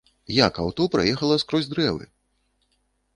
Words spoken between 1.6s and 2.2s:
дрэвы?